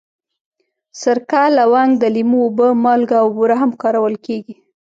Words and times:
سرکه، 1.01 1.41
لونګ، 1.57 1.91
د 2.01 2.03
لیمو 2.15 2.39
اوبه، 2.45 2.67
مالګه 2.83 3.17
او 3.23 3.27
بوره 3.35 3.55
هم 3.61 3.71
کارول 3.81 4.15
کېږي. 4.25 4.55